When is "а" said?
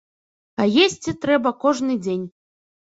0.65-0.67